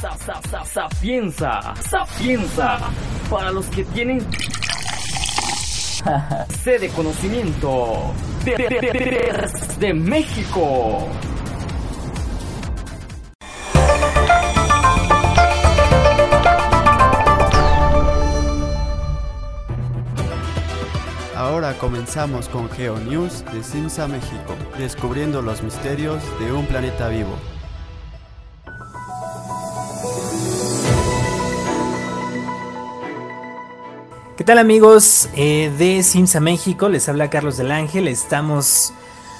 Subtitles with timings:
[0.00, 2.78] Sapienza, sapienza,
[3.28, 4.20] para los que tienen
[6.62, 8.14] sede de conocimiento
[8.44, 9.50] de, de, de,
[9.80, 11.08] de México.
[21.34, 27.36] Ahora comenzamos con GeoNews de Simsa México, descubriendo los misterios de un planeta vivo.
[34.38, 36.88] ¿Qué tal amigos eh, de Simsa México?
[36.88, 38.06] Les habla Carlos del Ángel.
[38.06, 38.92] Estamos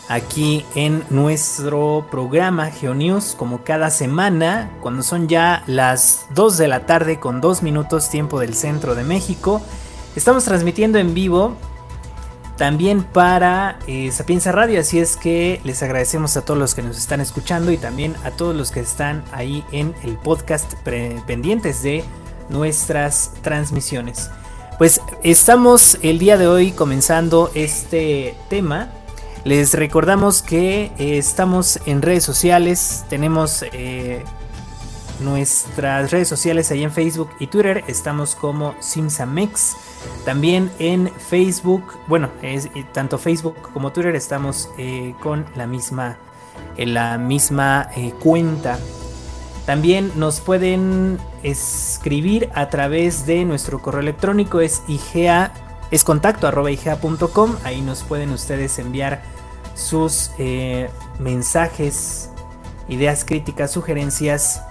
[0.09, 6.85] aquí en nuestro programa GeoNews como cada semana, cuando son ya las 2 de la
[6.85, 9.63] tarde con 2 minutos tiempo del centro de México.
[10.17, 11.55] Estamos transmitiendo en vivo
[12.57, 16.99] también para eh, Sapienza Radio, así es que les agradecemos a todos los que nos
[16.99, 20.75] están escuchando y también a todos los que están ahí en el podcast
[21.29, 22.03] pendientes de
[22.49, 24.29] nuestras transmisiones.
[24.79, 28.93] Pues estamos el día de hoy comenzando este tema.
[29.43, 34.23] Les recordamos que eh, estamos en redes sociales, tenemos eh,
[35.19, 39.75] nuestras redes sociales ahí en Facebook y Twitter, estamos como Simsamex.
[40.25, 46.19] También en Facebook, bueno, es, tanto Facebook como Twitter estamos eh, con la misma,
[46.77, 47.89] la misma
[48.21, 48.79] cuenta.
[49.69, 55.53] También nos pueden escribir a través de nuestro correo electrónico, es igea,
[55.91, 56.47] es contacto.
[57.65, 59.21] Ahí nos pueden ustedes enviar
[59.75, 62.31] sus eh, mensajes,
[62.89, 64.63] ideas críticas, sugerencias.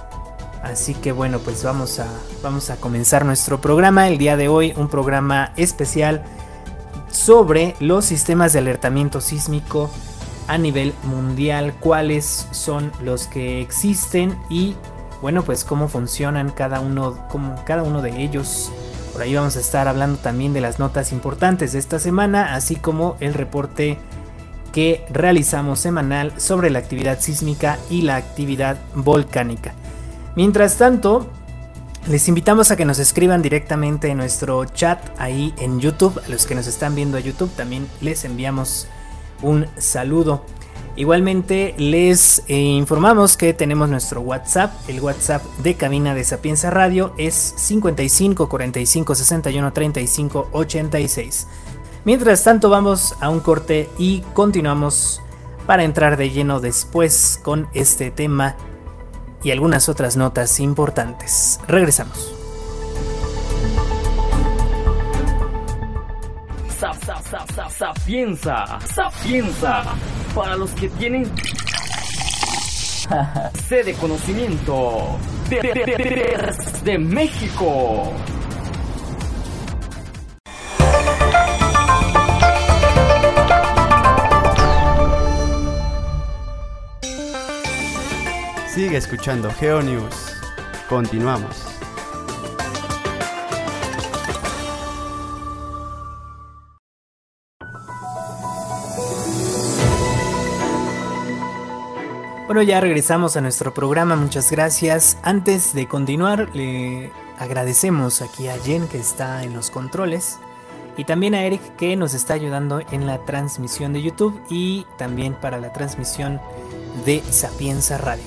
[0.63, 2.07] Así que bueno, pues vamos a,
[2.41, 4.07] vamos a comenzar nuestro programa.
[4.07, 6.23] El día de hoy, un programa especial
[7.11, 9.91] sobre los sistemas de alertamiento sísmico
[10.47, 14.75] a nivel mundial, cuáles son los que existen y
[15.21, 17.17] bueno, pues cómo funcionan cada uno,
[17.65, 18.71] cada uno de ellos.
[19.13, 22.75] Por ahí vamos a estar hablando también de las notas importantes de esta semana, así
[22.75, 23.97] como el reporte
[24.71, 29.73] que realizamos semanal sobre la actividad sísmica y la actividad volcánica.
[30.35, 31.27] Mientras tanto,
[32.07, 36.21] les invitamos a que nos escriban directamente en nuestro chat ahí en YouTube.
[36.23, 38.87] A los que nos están viendo a YouTube también les enviamos
[39.41, 40.43] un saludo.
[40.95, 47.13] Igualmente les eh, informamos que tenemos nuestro WhatsApp, el WhatsApp de cabina de Sapienza Radio
[47.17, 51.47] es 55 45 61 35 86.
[52.03, 55.21] Mientras tanto vamos a un corte y continuamos
[55.67, 58.55] para entrar de lleno después con este tema
[59.43, 61.59] y algunas otras notas importantes.
[61.67, 62.36] Regresamos.
[67.77, 69.83] Sapienza, sapienza,
[70.33, 71.31] para los que tienen
[73.67, 78.13] sede conocimiento de, de, de, de México.
[88.73, 90.33] Sigue escuchando GeoNews.
[90.89, 91.66] Continuamos.
[102.57, 105.19] Bueno, ya regresamos a nuestro programa, muchas gracias.
[105.21, 110.39] Antes de continuar, le agradecemos aquí a Jen que está en los controles
[110.97, 115.35] y también a Eric que nos está ayudando en la transmisión de YouTube y también
[115.35, 116.41] para la transmisión
[117.05, 118.23] de Sapienza Radio.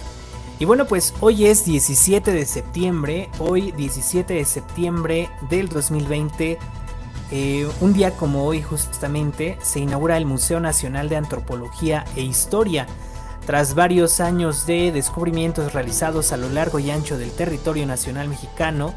[0.60, 6.56] Y bueno, pues hoy es 17 de septiembre, hoy 17 de septiembre del 2020,
[7.32, 12.86] eh, un día como hoy justamente se inaugura el Museo Nacional de Antropología e Historia
[13.50, 18.94] tras varios años de descubrimientos realizados a lo largo y ancho del territorio nacional mexicano,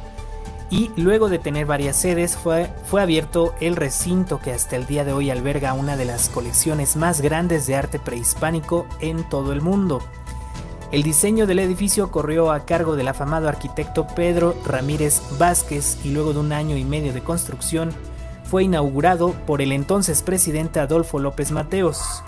[0.70, 5.06] y luego de tener varias sedes fue, fue abierto el recinto que hasta el día
[5.06, 9.62] de hoy alberga una de las colecciones más grandes de arte prehispánico en todo el
[9.62, 10.04] mundo.
[10.92, 16.32] El diseño del edificio corrió a cargo del afamado arquitecto Pedro Ramírez Vázquez y luego
[16.32, 17.90] de un año y medio de construcción
[18.44, 22.24] fue inaugurado por el entonces presidente Adolfo López Mateos.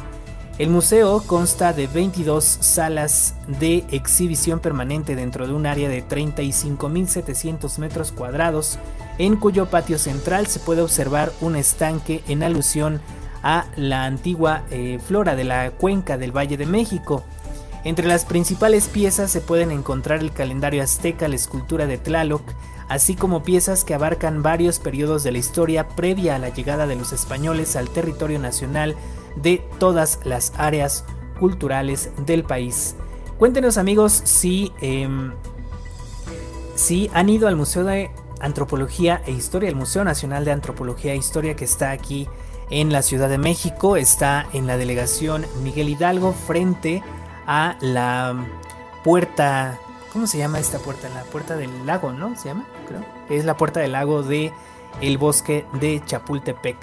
[0.57, 7.77] El museo consta de 22 salas de exhibición permanente dentro de un área de 35.700
[7.79, 8.79] metros cuadrados,
[9.17, 13.01] en cuyo patio central se puede observar un estanque en alusión
[13.43, 17.25] a la antigua eh, flora de la cuenca del Valle de México.
[17.83, 22.43] Entre las principales piezas se pueden encontrar el calendario azteca, la escultura de Tlaloc,
[22.87, 26.95] así como piezas que abarcan varios periodos de la historia previa a la llegada de
[26.95, 28.95] los españoles al territorio nacional
[29.35, 31.05] de todas las áreas
[31.39, 32.95] culturales del país.
[33.37, 35.33] Cuéntenos amigos si em,
[36.75, 38.11] si han ido al Museo de
[38.41, 42.27] Antropología e Historia, el Museo Nacional de Antropología e Historia que está aquí
[42.69, 47.01] en la Ciudad de México, está en la delegación Miguel Hidalgo frente
[47.47, 48.35] a la
[49.05, 49.79] puerta,
[50.11, 51.07] ¿cómo se llama esta puerta?
[51.09, 52.35] La puerta del lago, ¿no?
[52.35, 52.65] ¿Se llama?
[52.87, 53.05] Creo.
[53.29, 54.51] Es la puerta del lago de
[55.01, 56.77] el bosque de Chapultepec.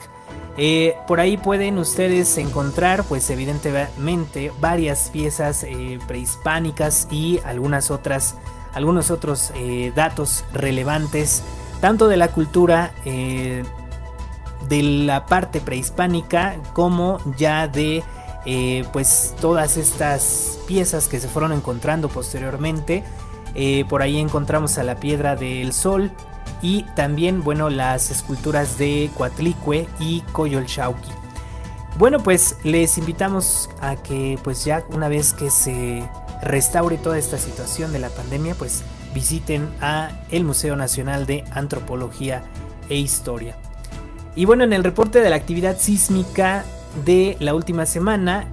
[0.58, 8.36] Eh, por ahí pueden ustedes encontrar, pues evidentemente, varias piezas eh, prehispánicas y algunas otras,
[8.74, 11.42] algunos otros eh, datos relevantes,
[11.80, 18.04] tanto de la cultura de la parte prehispánica como ya de
[18.92, 23.02] pues todas estas piezas que se fueron encontrando posteriormente.
[23.88, 26.12] por ahí encontramos a la piedra del sol,
[26.62, 31.10] y también, bueno, las esculturas de Coatlicue y Coyolxauqui.
[31.98, 36.08] Bueno, pues les invitamos a que pues ya una vez que se
[36.40, 38.82] restaure toda esta situación de la pandemia, pues
[39.12, 42.44] visiten a el Museo Nacional de Antropología
[42.88, 43.56] e Historia.
[44.34, 46.64] Y bueno, en el reporte de la actividad sísmica
[47.04, 48.46] de la última semana,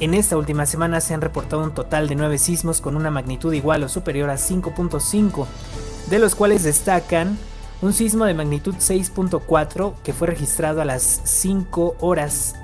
[0.00, 3.52] en esta última semana se han reportado un total de 9 sismos con una magnitud
[3.52, 5.46] igual o superior a 5.5
[6.12, 7.38] de los cuales destacan
[7.80, 12.54] un sismo de magnitud 6.4 que fue registrado a las 5 horas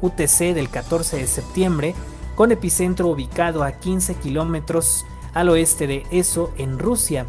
[0.00, 1.94] UTC del 14 de septiembre,
[2.36, 5.04] con epicentro ubicado a 15 kilómetros
[5.34, 7.26] al oeste de Eso, en Rusia.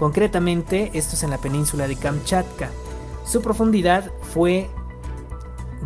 [0.00, 2.70] Concretamente, esto es en la península de Kamchatka.
[3.24, 4.68] Su profundidad fue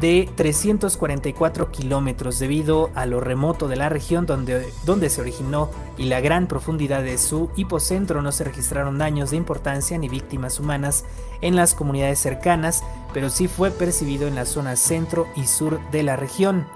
[0.03, 6.07] de 344 kilómetros debido a lo remoto de la región donde, donde se originó y
[6.07, 11.05] la gran profundidad de su hipocentro no se registraron daños de importancia ni víctimas humanas
[11.41, 12.83] en las comunidades cercanas,
[13.15, 16.67] pero sí fue percibido en la zona centro y sur de la región.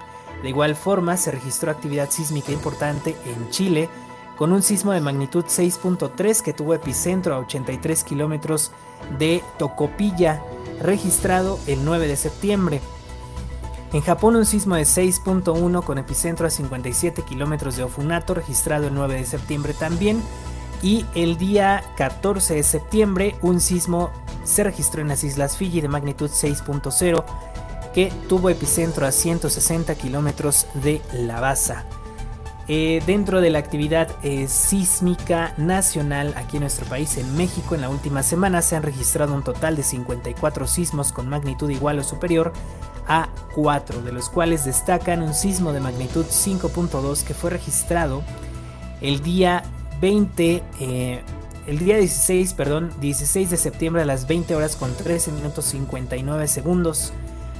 [0.41, 3.89] De igual forma, se registró actividad sísmica importante en Chile,
[4.37, 8.71] con un sismo de magnitud 6.3 que tuvo epicentro a 83 kilómetros
[9.19, 10.41] de Tocopilla,
[10.79, 12.81] registrado el 9 de septiembre.
[13.93, 18.93] En Japón un sismo de 6.1 con epicentro a 57 kilómetros de Ofunato registrado el
[18.93, 20.21] 9 de septiembre también.
[20.81, 24.11] Y el día 14 de septiembre un sismo
[24.43, 27.23] se registró en las Islas Fiji de magnitud 6.0
[27.93, 31.85] que tuvo epicentro a 160 kilómetros de La Baza.
[32.67, 37.81] Eh, dentro de la actividad eh, sísmica nacional aquí en nuestro país, en México, en
[37.81, 42.03] la última semana se han registrado un total de 54 sismos con magnitud igual o
[42.03, 42.51] superior
[43.07, 48.23] a 4, de los cuales destacan un sismo de magnitud 5.2 que fue registrado
[49.01, 49.63] el día
[50.01, 51.21] 20, eh,
[51.67, 56.47] el día 16, perdón, 16 de septiembre a las 20 horas con 13 minutos 59
[56.47, 57.13] segundos,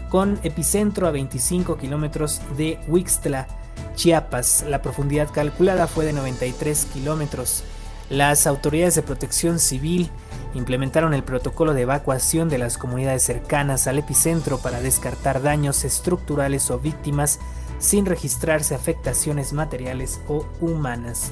[0.09, 3.47] con epicentro a 25 kilómetros de Huixtla,
[3.95, 4.65] Chiapas.
[4.67, 7.63] La profundidad calculada fue de 93 kilómetros.
[8.09, 10.09] Las autoridades de protección civil
[10.57, 16.71] implementaron el protocolo de evacuación de las comunidades cercanas al epicentro para descartar daños estructurales
[16.71, 17.39] o víctimas
[17.80, 21.31] sin registrarse afectaciones materiales o humanas.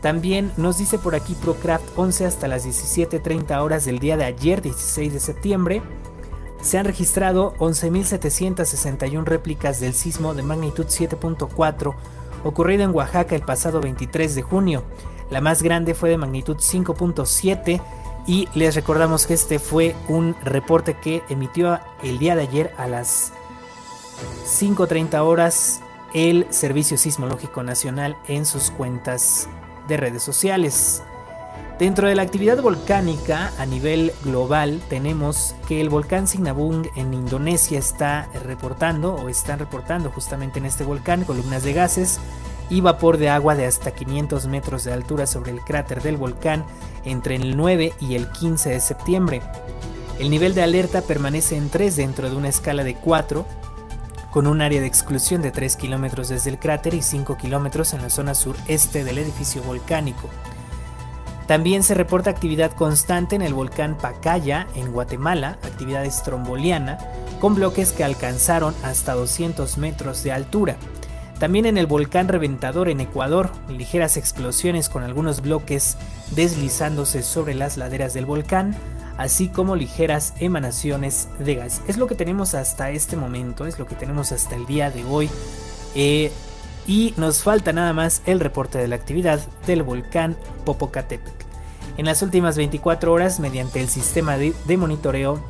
[0.00, 4.62] También nos dice por aquí Procraft 11 hasta las 17.30 horas del día de ayer
[4.62, 5.82] 16 de septiembre.
[6.60, 11.94] Se han registrado 11.761 réplicas del sismo de magnitud 7.4
[12.44, 14.84] ocurrido en Oaxaca el pasado 23 de junio.
[15.30, 17.82] La más grande fue de magnitud 5.7
[18.26, 22.86] y les recordamos que este fue un reporte que emitió el día de ayer a
[22.86, 23.32] las
[24.44, 25.80] 5.30 horas
[26.14, 29.48] el Servicio Sismológico Nacional en sus cuentas
[29.88, 31.02] de redes sociales.
[31.78, 37.78] Dentro de la actividad volcánica a nivel global tenemos que el volcán Sinabung en Indonesia
[37.78, 42.18] está reportando o están reportando justamente en este volcán columnas de gases
[42.70, 46.64] y vapor de agua de hasta 500 metros de altura sobre el cráter del volcán
[47.04, 49.42] entre el 9 y el 15 de septiembre.
[50.18, 53.46] El nivel de alerta permanece en 3 dentro de una escala de 4,
[54.32, 58.02] con un área de exclusión de 3 kilómetros desde el cráter y 5 kilómetros en
[58.02, 60.28] la zona sureste del edificio volcánico.
[61.46, 66.98] También se reporta actividad constante en el volcán Pacaya, en Guatemala, actividad estromboliana,
[67.40, 70.76] con bloques que alcanzaron hasta 200 metros de altura.
[71.38, 75.96] También en el volcán Reventador en Ecuador, ligeras explosiones con algunos bloques
[76.32, 78.76] deslizándose sobre las laderas del volcán,
[79.18, 81.80] así como ligeras emanaciones de gas.
[81.86, 85.04] Es lo que tenemos hasta este momento, es lo que tenemos hasta el día de
[85.04, 85.30] hoy.
[85.94, 86.32] Eh,
[86.88, 91.44] y nos falta nada más el reporte de la actividad del volcán Popocatépetl.
[91.98, 95.40] En las últimas 24 horas, mediante el sistema de monitoreo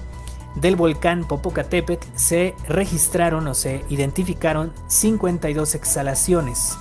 [0.55, 6.76] del volcán Popocatépetl se registraron o se identificaron 52 exhalaciones.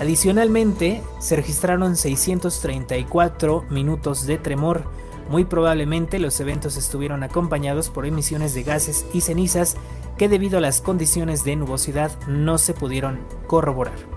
[0.00, 4.84] Adicionalmente, se registraron 634 minutos de tremor.
[5.28, 9.76] Muy probablemente los eventos estuvieron acompañados por emisiones de gases y cenizas
[10.16, 14.09] que debido a las condiciones de nubosidad no se pudieron corroborar.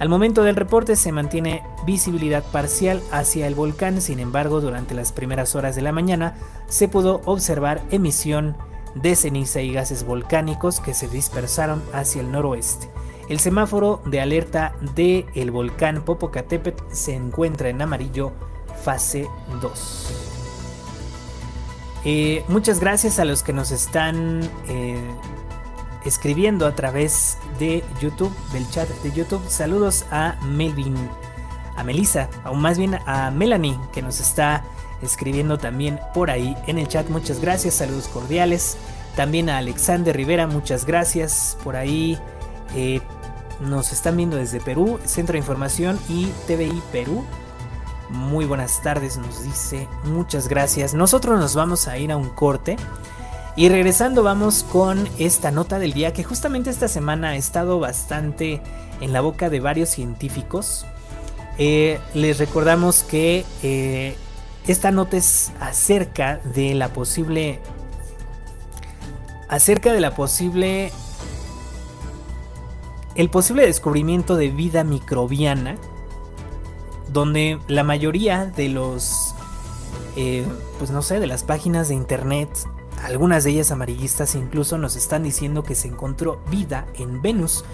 [0.00, 5.12] Al momento del reporte se mantiene visibilidad parcial hacia el volcán, sin embargo durante las
[5.12, 6.36] primeras horas de la mañana
[6.68, 8.56] se pudo observar emisión
[8.94, 12.88] de ceniza y gases volcánicos que se dispersaron hacia el noroeste.
[13.28, 18.32] El semáforo de alerta del el volcán Popocatépetl se encuentra en amarillo
[18.82, 19.28] fase
[19.60, 20.30] 2.
[22.06, 24.98] Eh, muchas gracias a los que nos están eh,
[26.04, 29.42] escribiendo a través de YouTube, del chat de YouTube.
[29.48, 30.96] Saludos a Melvin,
[31.76, 34.64] a Melissa, o más bien a Melanie, que nos está
[35.02, 37.08] escribiendo también por ahí en el chat.
[37.08, 38.76] Muchas gracias, saludos cordiales.
[39.16, 42.18] También a Alexander Rivera, muchas gracias por ahí.
[42.74, 43.00] Eh,
[43.60, 47.24] nos están viendo desde Perú, Centro de Información y TVI Perú.
[48.08, 49.88] Muy buenas tardes, nos dice.
[50.04, 50.94] Muchas gracias.
[50.94, 52.76] Nosotros nos vamos a ir a un corte.
[53.56, 58.62] Y regresando vamos con esta nota del día que justamente esta semana ha estado bastante
[59.00, 60.86] en la boca de varios científicos.
[61.58, 64.16] Eh, les recordamos que eh,
[64.66, 67.60] esta nota es acerca de la posible...
[69.48, 70.92] acerca de la posible
[73.16, 75.76] el posible descubrimiento de vida microbiana,
[77.12, 79.34] donde la mayoría de los,
[80.16, 80.46] eh,
[80.78, 82.48] pues no sé, de las páginas de internet,
[83.02, 87.64] algunas de ellas amarillistas incluso nos están diciendo que se encontró vida en Venus,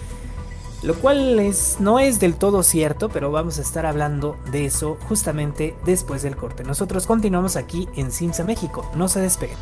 [0.83, 4.97] lo cual es, no es del todo cierto, pero vamos a estar hablando de eso
[5.07, 6.63] justamente después del corte.
[6.63, 9.57] Nosotros continuamos aquí en Simsa México, no se despeguen.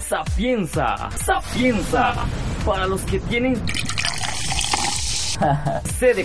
[0.00, 2.14] Sapienza, sapienza,
[2.64, 3.60] para los que tienen
[5.98, 6.24] sede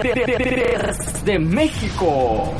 [0.00, 2.54] de de, México.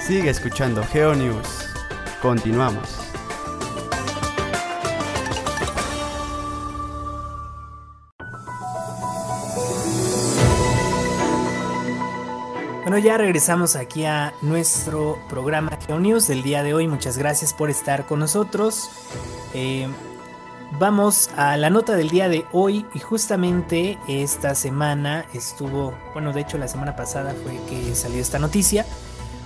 [0.00, 1.68] Sigue escuchando GeoNews.
[2.20, 2.99] Continuamos.
[12.90, 16.88] Bueno, ya regresamos aquí a nuestro programa GeoNews del día de hoy.
[16.88, 18.90] Muchas gracias por estar con nosotros.
[19.54, 19.86] Eh,
[20.72, 26.40] vamos a la nota del día de hoy y justamente esta semana estuvo, bueno, de
[26.40, 28.84] hecho la semana pasada fue que salió esta noticia.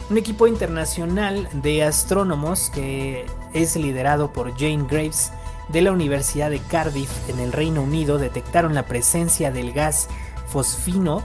[0.08, 5.32] Un equipo internacional de astrónomos que es liderado por Jane Graves
[5.68, 10.08] de la Universidad de Cardiff en el Reino Unido detectaron la presencia del gas
[10.48, 11.22] fosfino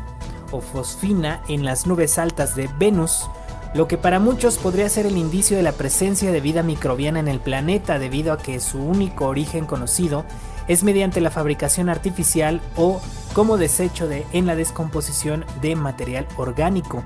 [0.51, 3.29] o fosfina en las nubes altas de Venus,
[3.73, 7.27] lo que para muchos podría ser el indicio de la presencia de vida microbiana en
[7.27, 10.25] el planeta debido a que su único origen conocido
[10.67, 13.01] es mediante la fabricación artificial o
[13.33, 17.03] como desecho de, en la descomposición de material orgánico.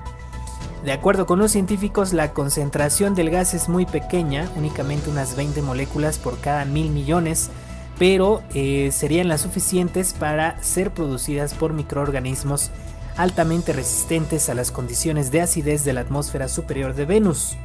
[0.84, 5.62] De acuerdo con los científicos, la concentración del gas es muy pequeña, únicamente unas 20
[5.62, 7.50] moléculas por cada mil millones,
[7.98, 12.70] pero eh, serían las suficientes para ser producidas por microorganismos
[13.18, 17.56] altamente resistentes a las condiciones de acidez de la atmósfera superior de Venus.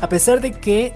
[0.00, 0.94] A pesar de que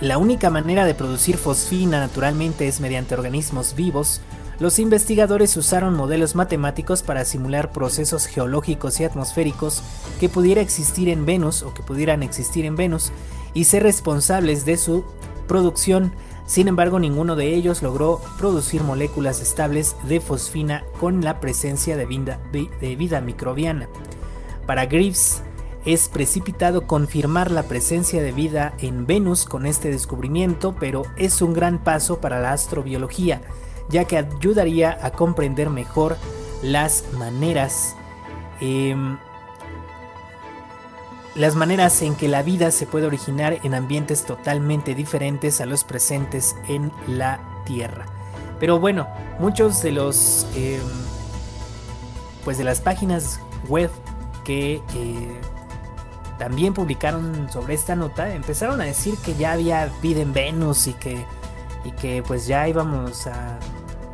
[0.00, 4.20] la única manera de producir fosfina naturalmente es mediante organismos vivos,
[4.58, 9.82] los investigadores usaron modelos matemáticos para simular procesos geológicos y atmosféricos
[10.20, 13.12] que pudiera existir en Venus o que pudieran existir en Venus
[13.54, 15.04] y ser responsables de su
[15.48, 16.12] producción
[16.52, 22.04] sin embargo, ninguno de ellos logró producir moléculas estables de fosfina con la presencia de
[22.04, 23.88] vida, microbiana.
[24.66, 25.42] Para Greaves,
[25.86, 31.54] es precipitado confirmar la presencia de vida en Venus con este descubrimiento, pero es un
[31.54, 33.40] gran paso para la astrobiología,
[33.88, 36.18] ya que ayudaría a comprender mejor
[36.62, 37.96] las maneras
[38.60, 39.16] em,
[41.34, 45.84] las maneras en que la vida se puede originar en ambientes totalmente diferentes a los
[45.84, 48.06] presentes en la Tierra.
[48.58, 49.08] Pero bueno,
[49.38, 50.80] muchos de los em,
[52.44, 53.90] pues de las páginas web
[54.44, 55.40] que eh,
[56.38, 60.94] también publicaron sobre esta nota empezaron a decir que ya había vida en Venus y
[60.94, 61.24] que
[61.84, 63.58] y que pues ya íbamos a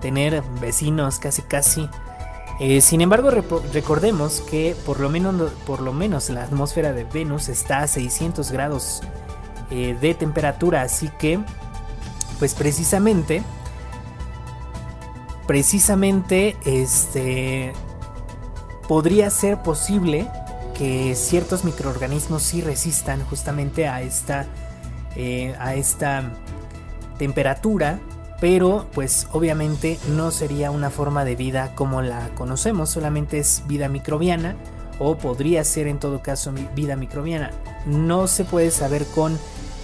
[0.00, 1.88] tener vecinos casi casi
[2.60, 7.48] eh, sin embargo, recordemos que por lo, menos, por lo menos la atmósfera de Venus
[7.48, 9.00] está a 600 grados
[9.70, 11.38] eh, de temperatura, así que,
[12.38, 13.42] pues precisamente,
[15.46, 17.72] precisamente, este,
[18.88, 20.28] podría ser posible
[20.74, 24.46] que ciertos microorganismos sí resistan justamente a esta,
[25.14, 26.32] eh, a esta
[27.18, 28.00] temperatura,
[28.40, 33.88] pero pues obviamente no sería una forma de vida como la conocemos, solamente es vida
[33.88, 34.56] microbiana
[34.98, 37.50] o podría ser en todo caso vida microbiana.
[37.86, 39.38] No se puede saber con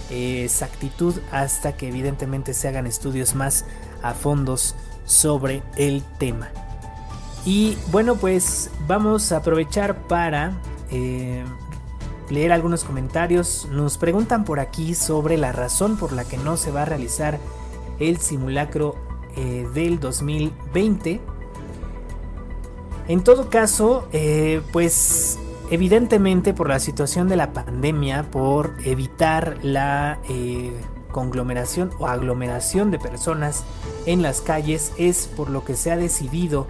[0.09, 3.65] eh, exactitud hasta que evidentemente se hagan estudios más
[4.03, 6.49] a fondos sobre el tema.
[7.45, 10.53] Y bueno, pues vamos a aprovechar para
[10.91, 11.43] eh,
[12.29, 13.67] leer algunos comentarios.
[13.71, 17.39] Nos preguntan por aquí sobre la razón por la que no se va a realizar
[17.99, 18.95] el simulacro
[19.35, 21.21] eh, del 2020.
[23.07, 25.37] En todo caso, eh, pues
[25.69, 30.19] evidentemente por la situación de la pandemia, por evitar la
[31.11, 33.63] conglomeración o aglomeración de personas
[34.05, 36.67] en las calles, es por lo que se ha decidido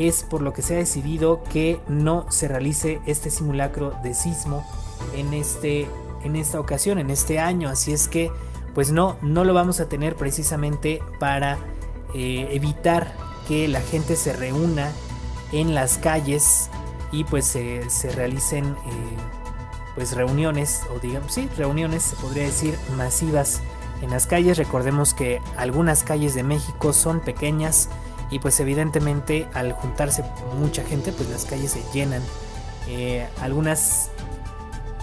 [0.00, 4.66] es por lo que se ha decidido que no se realice este simulacro de sismo
[5.14, 5.86] en, este,
[6.24, 7.68] en esta ocasión, en este año.
[7.68, 8.30] Así es que,
[8.74, 11.58] pues no, no lo vamos a tener precisamente para
[12.14, 13.14] eh, evitar
[13.48, 14.90] que la gente se reúna
[15.52, 16.70] en las calles
[17.12, 19.16] y pues se realicen eh,
[19.94, 23.60] pues reuniones o digamos sí reuniones se podría decir masivas
[24.02, 24.56] en las calles.
[24.58, 27.88] Recordemos que algunas calles de México son pequeñas
[28.30, 30.24] y pues evidentemente al juntarse
[30.58, 32.22] mucha gente pues las calles se llenan.
[32.88, 34.10] Eh, algunas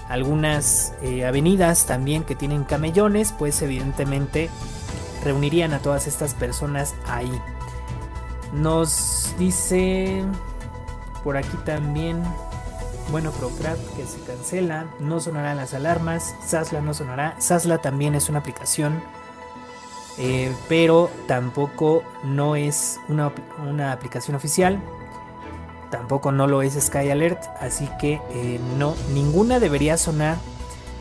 [0.09, 4.49] algunas eh, avenidas también que tienen camellones pues evidentemente
[5.23, 7.31] reunirían a todas estas personas ahí.
[8.53, 10.23] Nos dice
[11.23, 12.23] por aquí también
[13.11, 18.27] bueno, Procrat que se cancela, no sonarán las alarmas, Sasla no sonará, Sasla también es
[18.27, 19.01] una aplicación
[20.19, 24.79] eh, pero tampoco no es una, aplicación oficial,
[25.89, 30.37] tampoco no lo es Sky Alert, así que eh, no, ninguna debería sonar.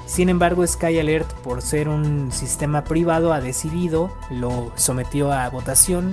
[0.07, 6.13] Sin embargo, Sky Alert, por ser un sistema privado, ha decidido, lo sometió a votación,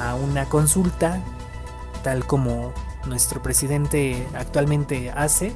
[0.00, 1.22] a una consulta,
[2.02, 2.72] tal como
[3.06, 5.52] nuestro presidente actualmente hace.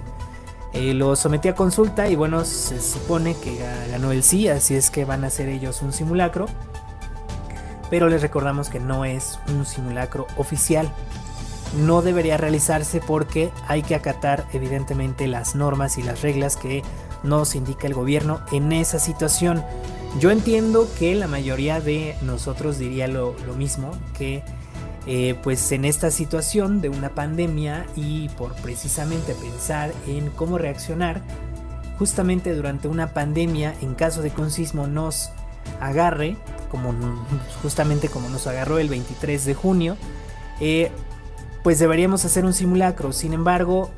[0.72, 3.58] Eh, lo sometió a consulta y bueno, se supone que
[3.90, 6.46] ganó el sí, así es que van a hacer ellos un simulacro.
[7.90, 10.92] Pero les recordamos que no es un simulacro oficial.
[11.76, 16.82] No debería realizarse porque hay que acatar evidentemente las normas y las reglas que
[17.22, 19.62] nos indica el gobierno en esa situación.
[20.18, 24.42] Yo entiendo que la mayoría de nosotros diría lo, mismo, que
[25.06, 31.22] eh, pues en esta situación de una pandemia y por precisamente pensar en cómo reaccionar,
[31.98, 35.30] justamente durante una pandemia, en caso de que un sismo nos
[35.80, 36.36] agarre,
[36.70, 36.94] como
[37.62, 39.96] justamente como nos agarró el 23 de junio,
[40.60, 40.90] eh,
[41.62, 43.12] pues deberíamos hacer un simulacro.
[43.12, 43.90] Sin embargo,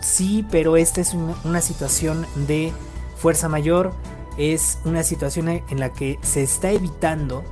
[0.00, 2.72] sí, pero esta es una situación de
[3.16, 3.92] fuerza mayor,
[4.36, 7.44] es una situación en la que se está evitando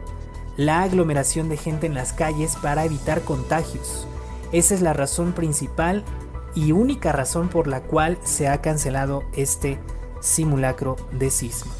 [0.56, 4.06] la aglomeración de gente en las calles para evitar contagios.
[4.52, 6.04] Esa es la razón principal
[6.54, 9.78] y única razón por la cual se ha cancelado este
[10.20, 11.72] simulacro de sismo.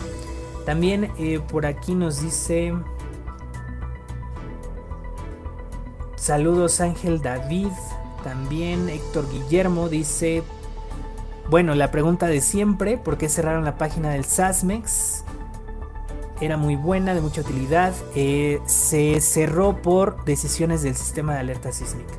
[0.67, 2.75] También eh, por aquí nos dice...
[6.27, 7.71] Saludos Ángel David.
[8.25, 10.43] También Héctor Guillermo dice...
[11.49, 15.23] Bueno, la pregunta de siempre, ¿por qué cerraron la página del SASMEX?
[16.41, 17.95] Era muy buena, de mucha utilidad.
[18.17, 22.15] Eh, se cerró por decisiones del sistema de alerta sísmica.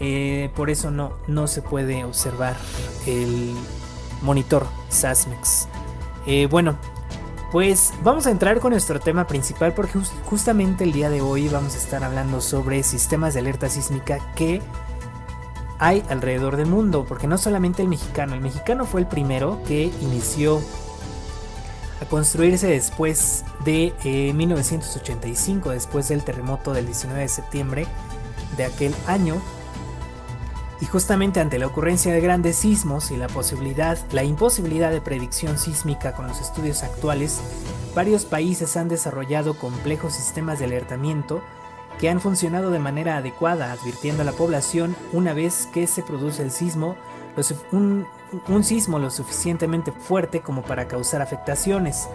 [0.00, 2.56] Eh, por eso no, no se puede observar
[3.06, 3.54] el
[4.22, 5.68] monitor SASMEX.
[6.50, 6.76] bueno,
[7.52, 11.74] pues vamos a entrar con nuestro tema principal porque justamente el día de hoy vamos
[11.74, 14.62] a estar hablando sobre sistemas de alerta sísmica que
[15.78, 19.92] hay alrededor del mundo, porque no solamente el mexicano, el mexicano fue el primero que
[20.00, 20.62] inició
[22.00, 23.92] a construirse después de
[24.34, 27.86] 1985, eh, después del terremoto del 19 de septiembre
[28.56, 29.42] de aquel año,
[30.82, 35.56] y justamente ante la ocurrencia de grandes sismos y la posibilidad, la imposibilidad de predicción
[35.56, 37.40] sísmica con los estudios actuales,
[37.94, 41.40] varios países han desarrollado complejos sistemas de alertamiento
[42.00, 46.42] que han funcionado de manera adecuada, advirtiendo a la población una vez que se produce
[46.42, 46.96] el sismo,
[47.70, 48.04] un,
[48.48, 52.08] un sismo lo suficientemente fuerte como para causar afectaciones.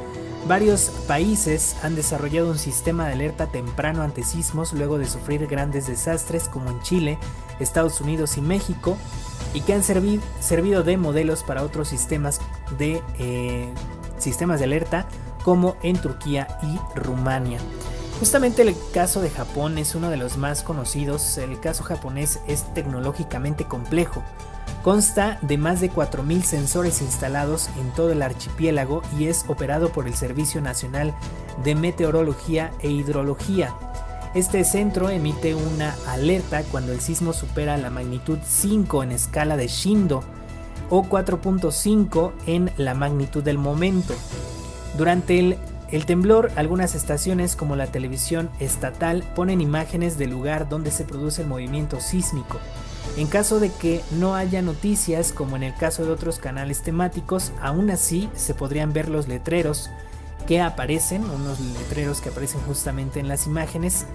[0.45, 5.87] Varios países han desarrollado un sistema de alerta temprano ante sismos luego de sufrir grandes
[5.87, 7.17] desastres como en Chile,
[7.59, 8.97] Estados Unidos y México
[9.53, 12.39] y que han servido de modelos para otros sistemas
[12.77, 13.73] de, eh,
[14.17, 15.07] sistemas de alerta
[15.43, 17.59] como en Turquía y Rumania.
[18.19, 21.37] Justamente el caso de Japón es uno de los más conocidos.
[21.37, 24.23] El caso japonés es tecnológicamente complejo.
[24.83, 30.07] Consta de más de 4.000 sensores instalados en todo el archipiélago y es operado por
[30.07, 31.13] el Servicio Nacional
[31.63, 33.73] de Meteorología e Hidrología.
[34.37, 39.65] Este centro emite una alerta cuando el sismo supera la magnitud 5 en escala de
[39.65, 40.23] Shindo
[40.91, 44.13] o 4.5 en la magnitud del momento.
[44.95, 45.57] Durante el
[45.89, 51.41] el temblor, algunas estaciones como la televisión estatal ponen imágenes del lugar donde se produce
[51.41, 52.59] el movimiento sísmico.
[53.15, 57.53] En caso de que no haya noticias, como en el caso de otros canales temáticos,
[57.59, 59.89] aún así se podrían ver los letreros
[60.47, 64.05] que aparecen, unos letreros que aparecen justamente en las imágenes,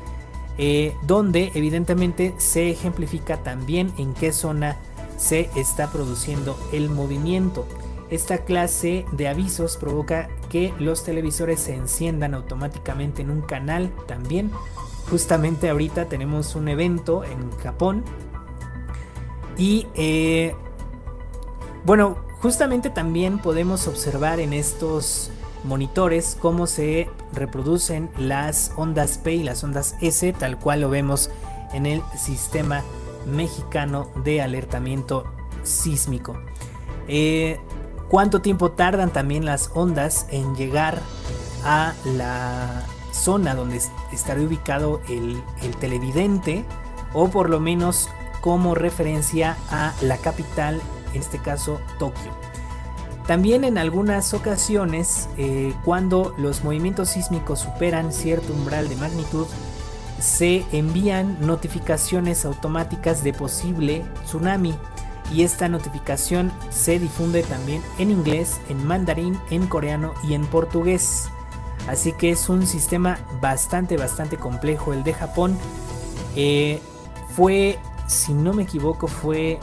[0.58, 4.76] eh, donde evidentemente se ejemplifica también en qué zona
[5.16, 7.66] se está produciendo el movimiento.
[8.10, 14.50] Esta clase de avisos provoca que los televisores se enciendan automáticamente en un canal también.
[15.08, 18.04] Justamente ahorita tenemos un evento en Japón.
[19.56, 20.54] Y eh,
[21.84, 25.30] bueno, justamente también podemos observar en estos
[25.64, 31.30] monitores cómo se reproducen las ondas P y las ondas S, tal cual lo vemos
[31.72, 32.82] en el sistema
[33.26, 35.24] mexicano de alertamiento
[35.62, 36.36] sísmico.
[37.08, 37.58] Eh,
[38.08, 41.00] cuánto tiempo tardan también las ondas en llegar
[41.64, 43.80] a la zona donde
[44.12, 45.42] estará ubicado el,
[45.80, 46.64] televidente
[47.14, 48.08] o por lo menos
[48.40, 50.80] como referencia a la capital,
[51.14, 52.32] en este caso Tokio.
[53.26, 59.46] También en algunas ocasiones, eh, cuando los movimientos sísmicos superan cierto umbral de magnitud,
[60.18, 64.74] se envían notificaciones automáticas de posible tsunami
[65.32, 71.28] y esta notificación se difunde también en inglés, en mandarín, en coreano y en portugués.
[71.88, 75.58] Así que es un sistema bastante, bastante complejo el de Japón.
[76.36, 76.80] Eh,
[77.34, 79.58] fue, si no me equivoco, fue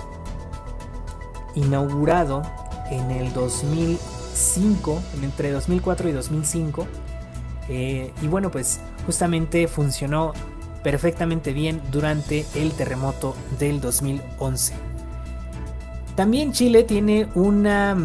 [1.56, 2.42] inaugurado
[2.92, 6.88] en el 2005, entre 2004 y 2005.
[7.70, 10.34] Eh, y bueno, pues justamente funcionó
[10.84, 14.74] perfectamente bien durante el terremoto del 2011.
[16.16, 17.96] También Chile tiene una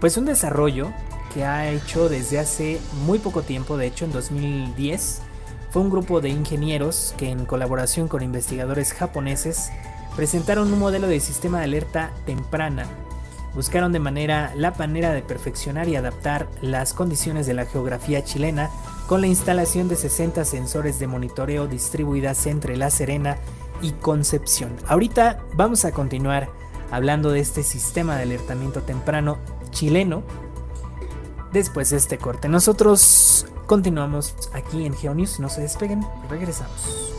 [0.00, 0.92] pues un desarrollo
[1.32, 5.22] que ha hecho desde hace muy poco tiempo, de hecho en 2010
[5.70, 9.70] fue un grupo de ingenieros que en colaboración con investigadores japoneses
[10.14, 12.86] presentaron un modelo de sistema de alerta temprana.
[13.56, 18.70] Buscaron de manera la manera de perfeccionar y adaptar las condiciones de la geografía chilena
[19.06, 23.38] con la instalación de 60 sensores de monitoreo distribuidas entre La Serena
[23.80, 24.76] y Concepción.
[24.86, 26.50] Ahorita vamos a continuar
[26.90, 29.38] hablando de este sistema de alertamiento temprano
[29.70, 30.22] chileno
[31.50, 32.50] después de este corte.
[32.50, 37.15] Nosotros continuamos aquí en GeoNews, no se despeguen, regresamos.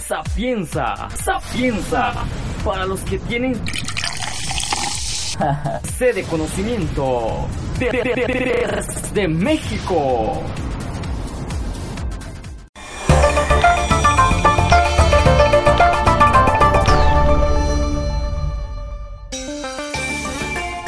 [0.00, 2.12] Sapienza, sapienza,
[2.64, 3.54] para los que tienen
[5.98, 7.46] sede conocimiento
[7.78, 10.42] de México.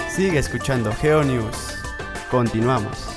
[0.08, 1.76] Sigue escuchando GeoNews.
[2.30, 3.15] Continuamos.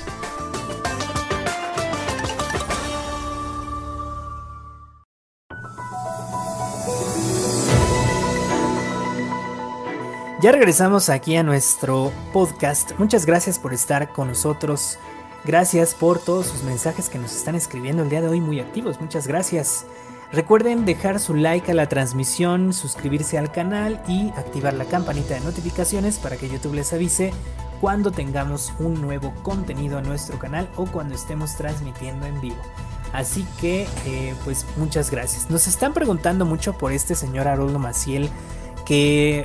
[10.40, 12.92] Ya regresamos aquí a nuestro podcast.
[12.98, 14.98] Muchas gracias por estar con nosotros.
[15.44, 19.02] Gracias por todos sus mensajes que nos están escribiendo el día de hoy muy activos.
[19.02, 19.84] Muchas gracias.
[20.32, 25.40] Recuerden dejar su like a la transmisión, suscribirse al canal y activar la campanita de
[25.40, 27.34] notificaciones para que YouTube les avise
[27.82, 32.62] cuando tengamos un nuevo contenido a nuestro canal o cuando estemos transmitiendo en vivo.
[33.12, 35.50] Así que, eh, pues muchas gracias.
[35.50, 38.30] Nos están preguntando mucho por este señor Haroldo Maciel
[38.86, 39.44] que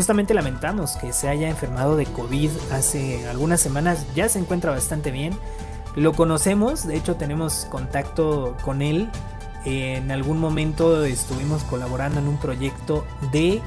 [0.00, 4.06] justamente lamentamos que se haya enfermado de COVID hace algunas semanas.
[4.14, 5.38] Ya se encuentra bastante bien.
[5.94, 9.10] Lo conocemos, de hecho tenemos contacto con él
[9.66, 13.60] en algún momento estuvimos colaborando en un proyecto de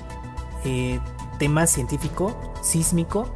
[0.66, 1.00] eh,
[1.38, 3.32] tema científico, sísmico,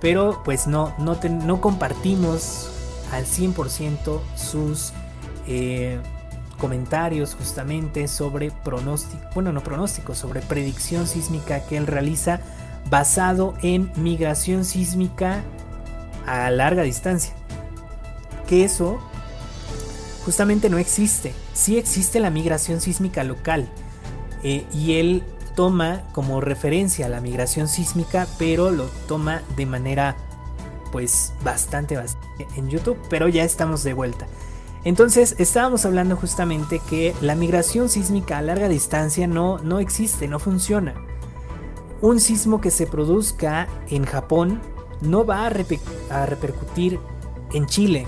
[0.00, 2.68] pero pues no, no, no compartimos
[3.12, 4.92] al 100% sus
[5.46, 6.00] eh,
[6.58, 12.40] comentarios justamente sobre pronóstico, bueno, no pronóstico, sobre predicción sísmica que él realiza
[12.90, 15.42] basado en migración sísmica
[16.26, 17.32] a larga distancia.
[18.46, 18.98] Que eso
[20.24, 23.68] justamente no existe sí existe la migración sísmica local
[24.44, 25.24] eh, y él
[25.56, 30.16] toma como referencia la migración sísmica, pero lo toma de manera
[30.92, 34.28] pues bastante, bastante en YouTube, pero ya estamos de vuelta.
[34.84, 40.38] Entonces estábamos hablando justamente que la migración sísmica a larga distancia no, no existe, no
[40.38, 40.94] funciona.
[42.00, 44.60] Un sismo que se produzca en Japón
[45.00, 47.00] no va a, repercutir
[47.52, 48.06] en Chile,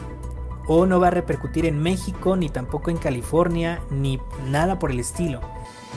[0.66, 5.00] o no va a repercutir en México, ni tampoco en California, ni nada por el
[5.00, 5.40] estilo.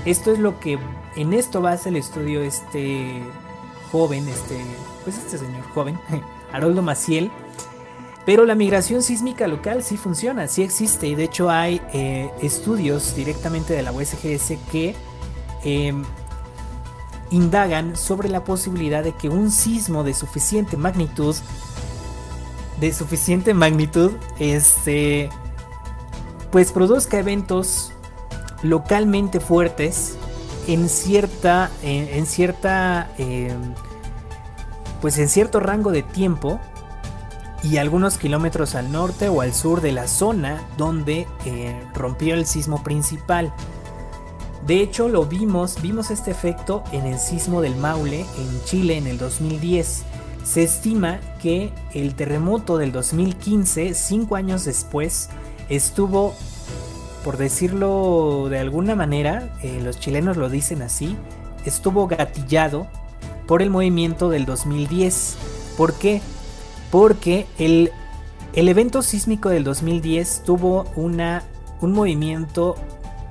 [0.05, 0.79] Esto es lo que
[1.15, 3.21] en esto basa el estudio este
[3.91, 4.59] joven, este,
[5.03, 5.99] pues este señor joven,
[6.51, 7.31] Haroldo Maciel.
[8.25, 11.07] Pero la migración sísmica local sí funciona, sí existe.
[11.07, 14.95] Y de hecho hay eh, estudios directamente de la USGS que
[15.63, 16.03] em,
[17.31, 21.36] indagan sobre la posibilidad de que un sismo de suficiente magnitud
[22.79, 25.29] de suficiente magnitud, este,
[26.51, 27.93] pues produzca eventos
[28.62, 30.17] localmente fuertes
[30.67, 33.73] en cierta, en, cierta, em,
[35.01, 36.59] pues en cierto rango de tiempo
[37.63, 42.45] y algunos kilómetros al norte o al sur de la zona donde eh, rompió el
[42.45, 43.54] sismo principal.
[44.67, 49.08] De hecho, lo vimos, vimos este efecto en el sismo del Maule en Chile en
[49.08, 50.04] el 2010.
[50.43, 55.30] Se estima que el terremoto del 2015, cinco años después,
[55.69, 56.34] estuvo,
[57.23, 61.17] por decirlo de alguna manera, eh, los chilenos lo dicen así,
[61.65, 62.88] estuvo gatillado
[63.47, 65.38] por el movimiento del 2010.
[65.78, 66.21] ¿Por qué?
[66.93, 67.91] Porque el,
[68.53, 71.41] evento sísmico del 2010 tuvo una,
[71.82, 72.75] un movimiento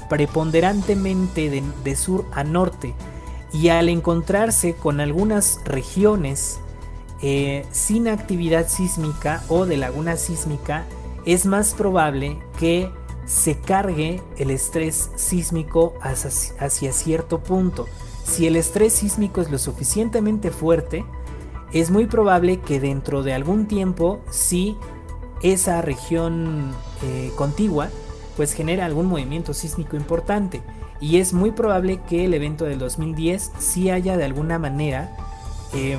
[0.08, 2.92] preponderantemente de, de sur a norte
[3.52, 6.58] y al encontrarse con algunas regiones
[7.24, 10.84] eh, sin actividad sísmica o de laguna sísmica,
[11.24, 12.90] es más probable que
[13.26, 17.86] se cargue el estrés sísmico hacia, cierto punto.
[18.24, 21.04] Si el estrés sísmico es lo suficientemente fuerte,
[21.72, 24.76] es muy probable que dentro de algún tiempo, si
[25.42, 27.88] esa región eh, contigua,
[28.36, 30.62] pues genera algún movimiento sísmico importante.
[31.00, 35.16] Y es muy probable que el evento del 2010 sí haya de alguna manera
[35.74, 35.98] eh,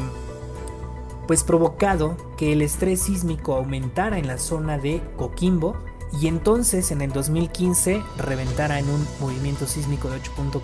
[1.28, 5.76] pues provocado que el estrés sísmico aumentara en la zona de Coquimbo
[6.22, 10.62] y entonces en el 2015 reventara en un movimiento sísmico de 8.4.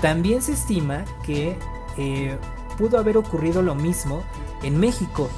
[0.00, 1.56] También se estima que
[1.98, 2.36] eh,
[2.76, 4.22] pudo haber ocurrido lo mismo
[4.62, 5.28] en México.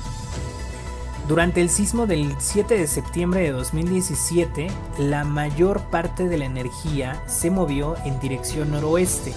[1.28, 4.68] Durante el sismo del 7 de septiembre de 2017,
[4.98, 9.32] la mayor parte de la energía se movió en dirección noroeste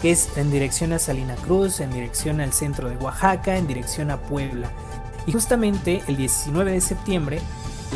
[0.00, 4.10] que es en dirección a Salina Cruz, en dirección al centro de Oaxaca, en dirección
[4.10, 4.70] a Puebla.
[5.26, 7.40] Y justamente el 19 de septiembre,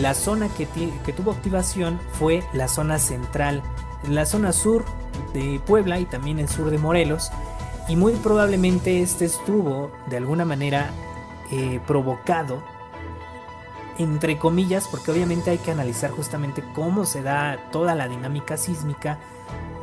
[0.00, 0.66] la zona que,
[1.04, 3.62] que tuvo activación fue la zona central,
[4.08, 4.84] la zona sur
[5.32, 7.30] de Puebla y también el sur de Morelos.
[7.88, 10.90] Y muy probablemente este estuvo de alguna manera
[11.50, 12.62] eh, provocado,
[13.98, 19.18] entre comillas, porque obviamente hay que analizar justamente cómo se da toda la dinámica sísmica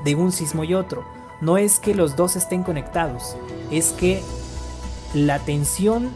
[0.04, 1.06] de un sismo y otro
[1.42, 3.36] no es que los dos estén conectados,
[3.72, 4.24] es que
[5.14, 6.12] la tensión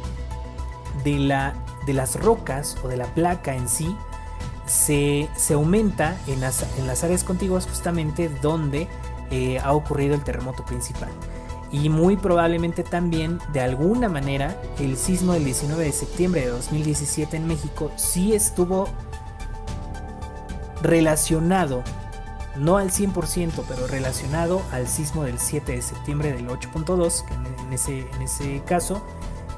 [1.03, 3.95] de, la, de las rocas o de la placa en sí
[4.67, 8.87] se, aumenta en las, en las, áreas contiguas justamente donde
[9.31, 11.09] eh, ha ocurrido el terremoto principal.
[11.75, 17.35] Y muy probablemente también, de alguna manera, el sismo del 19 de septiembre de 2017
[17.35, 18.87] en México sí estuvo
[20.81, 21.83] relacionado
[22.55, 27.25] no al 100%, pero relacionado al sismo del 7 de septiembre del 8.2,
[27.65, 29.05] en, ese, en ese caso,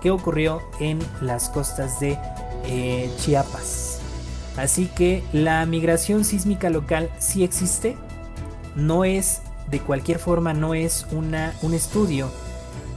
[0.01, 2.17] que ocurrió en las costas de
[2.65, 3.99] eh, Chiapas.
[4.57, 7.95] Así que la migración sísmica local sí existe,
[8.75, 12.31] no es, de cualquier forma, no es una, un estudio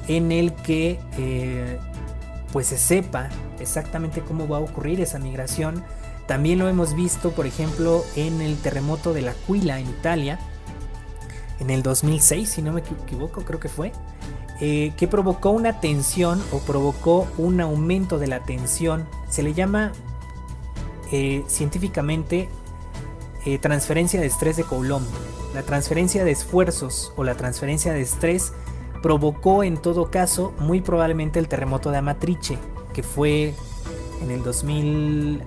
[0.09, 1.78] en el que eh,
[2.52, 3.28] pues se sepa
[3.59, 5.85] exactamente cómo va a ocurrir esa migración,
[6.26, 10.38] también lo hemos visto, por ejemplo, en el terremoto de la Aquila en Italia,
[11.59, 13.92] en el 2006, si no me equivoco, creo que fue,
[14.61, 19.09] eh, que provocó una tensión o provocó un aumento de la tensión.
[19.28, 19.92] Se le llama
[21.12, 22.48] eh, científicamente
[23.62, 25.06] transferencia de estrés de Coulomb.
[25.55, 28.53] La transferencia de esfuerzos o la transferencia de estrés
[29.03, 32.59] provocó en todo caso muy probablemente el terremoto de Amatrice,
[32.93, 33.55] que fue
[34.23, 35.43] en el 2000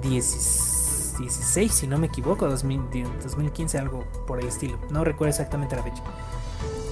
[0.00, 4.78] 16, si no me equivoco, 2015, algo por el estilo.
[4.90, 6.02] No recuerdo exactamente la fecha.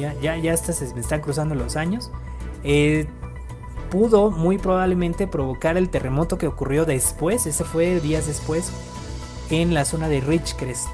[0.00, 2.10] ya, ya, ya se me están cruzando los años.
[2.62, 3.08] Eh,
[3.90, 8.72] pudo muy probablemente provocar el terremoto que ocurrió después, ese fue días después,
[9.50, 10.88] en la zona de Ridgecrest,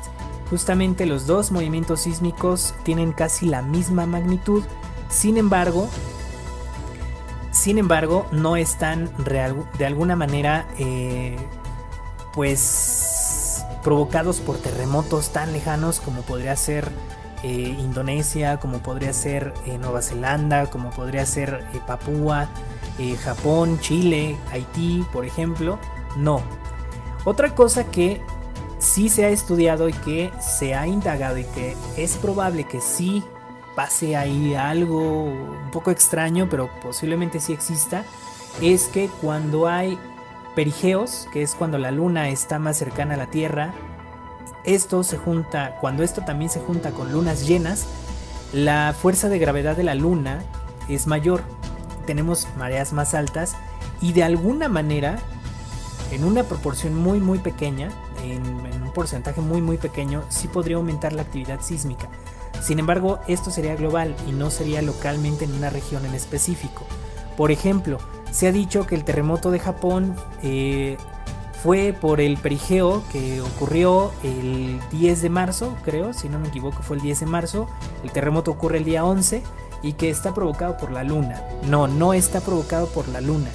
[0.51, 4.63] Justamente los dos movimientos sísmicos tienen casi la misma magnitud,
[5.09, 5.89] sin embargo,
[7.51, 11.37] sin embargo, no están de alguna manera, eh,
[12.33, 16.91] pues, provocados por terremotos tan lejanos como podría ser
[17.43, 22.49] eh, Indonesia, como podría ser eh, Nueva Zelanda, como podría ser Papúa,
[23.23, 25.79] Japón, Chile, Haití, por ejemplo.
[26.17, 26.43] No.
[27.25, 28.21] Otra cosa que
[28.79, 33.23] sí se ha estudiado y que se ha indagado y que es probable que sí
[33.75, 38.05] pase ahí algo un poco extraño, pero posiblemente sí exista,
[38.63, 39.99] es que cuando hay
[40.55, 43.75] perigeos, que es cuando la luna está más cercana a la Tierra,
[44.65, 47.87] esto se junta, cuando esto también se junta con lunas llenas,
[48.53, 50.43] la fuerza de gravedad de la luna
[50.89, 51.43] es mayor,
[52.07, 53.57] tenemos mareas más altas
[54.01, 55.19] y de alguna manera,
[56.11, 57.91] en una proporción muy muy pequeña,
[58.23, 58.43] en,
[58.83, 62.09] un porcentaje muy muy pequeño, sí podría aumentar la actividad sísmica.
[62.63, 66.87] Sin embargo, esto sería global y no sería localmente en una región en específico.
[67.37, 67.99] Por ejemplo,
[68.31, 70.97] se ha dicho que el terremoto de Japón eh,
[71.63, 76.83] fue por el perigeo que ocurrió el 10 de marzo, creo, si no me equivoco
[76.83, 77.69] fue el 10 de marzo.
[78.03, 79.43] El terremoto ocurre el día 11
[79.83, 81.43] y que está provocado por la luna.
[81.69, 83.49] No, no está provocado por la luna.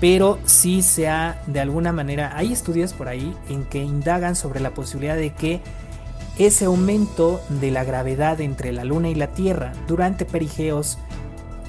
[0.00, 4.60] Pero sí se ha, de alguna manera, hay estudios por ahí en que indagan sobre
[4.60, 5.60] la posibilidad de que
[6.38, 10.96] ese aumento de la gravedad entre la Luna y la Tierra durante perigeos,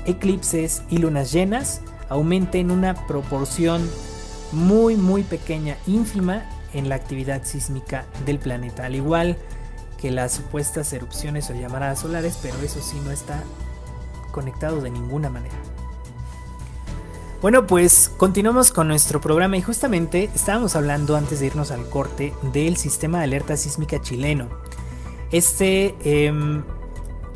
[0.06, 3.90] eclipses y lunas llenas aumente en una proporción
[4.54, 9.38] muy muy pequeña, ínfima en la actividad sísmica del planeta, al igual
[10.00, 13.44] que las supuestas erupciones o llamaradas solares, pero eso sí no está
[14.32, 15.56] conectado de ninguna manera.
[17.42, 22.34] Bueno, pues continuamos con nuestro programa y justamente estábamos hablando antes de irnos al corte
[22.54, 24.48] del sistema de alerta sísmica chileno.
[25.32, 26.62] Este, eh,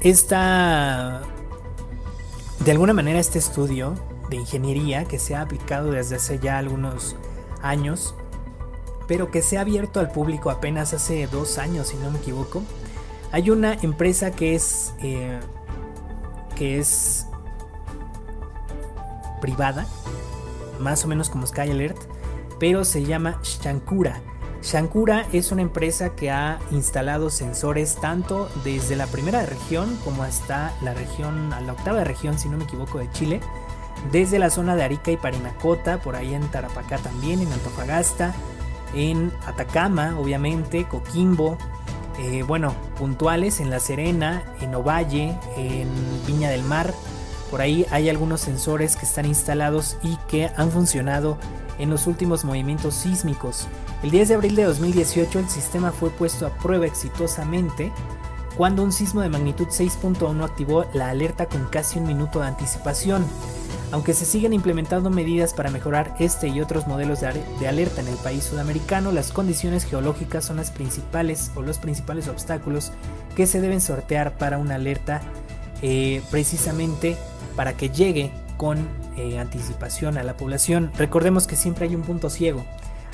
[0.01, 1.23] esta,
[2.63, 3.95] de alguna manera este estudio
[4.29, 7.15] de ingeniería que se ha aplicado desde hace ya algunos
[7.61, 8.13] años,
[9.07, 12.61] pero que se ha abierto al público apenas hace dos años, si no me equivoco.
[13.31, 15.39] Hay una empresa que es, eh,
[16.55, 17.27] que es
[19.41, 19.85] privada,
[20.79, 21.97] más o menos como Sky Alert,
[22.59, 24.21] pero se llama Shankura.
[24.61, 30.73] Shankura es una empresa que ha instalado sensores tanto desde la primera región como hasta
[30.81, 33.41] la región, a la octava región, si no me equivoco, de Chile,
[34.11, 38.33] desde la zona de Arica y Parinacota, por ahí en Tarapacá también, en Antofagasta,
[38.95, 41.57] en Atacama, obviamente, Coquimbo,
[42.19, 45.89] eh, bueno, puntuales en La Serena, en Ovalle, en
[46.25, 46.93] Viña del Mar,
[47.51, 51.37] por ahí hay algunos sensores que están instalados y que han funcionado
[51.77, 53.67] en los últimos movimientos sísmicos.
[54.03, 57.91] El 10 de abril de 2018 el sistema fue puesto a prueba exitosamente
[58.57, 63.25] cuando un sismo de magnitud 6.1 activó la alerta con casi un minuto de anticipación.
[63.91, 68.17] Aunque se siguen implementando medidas para mejorar este y otros modelos de, alerta en el
[68.17, 72.91] país sudamericano, las condiciones geológicas son las principales o los principales obstáculos
[73.35, 75.21] que se deben sortear para una alerta
[75.81, 77.15] eh, precisamente
[77.55, 80.91] para que llegue con eh, anticipación a la población.
[80.97, 82.65] Recordemos que siempre hay un punto ciego.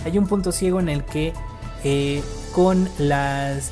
[0.05, 1.33] Hay un punto ciego en el que
[1.83, 3.71] eh, con las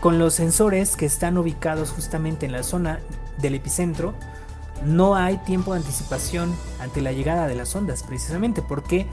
[0.00, 3.00] con los sensores que están ubicados justamente en la zona
[3.38, 4.12] del epicentro
[4.84, 9.06] no hay tiempo de anticipación ante la llegada de las ondas precisamente porque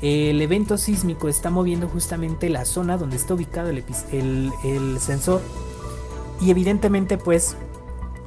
[0.00, 5.42] el evento sísmico está moviendo justamente la zona donde está ubicado el, el sensor
[6.40, 7.56] y evidentemente pues